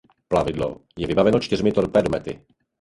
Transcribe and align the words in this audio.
Plavidlo 0.27 0.81
je 0.97 1.07
vybaveno 1.07 1.39
čtyřmi 1.39 1.71
torpédomety. 1.71 2.39